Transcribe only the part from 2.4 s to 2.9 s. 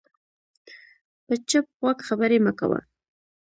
مه کوه